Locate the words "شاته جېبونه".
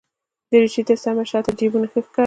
1.31-1.87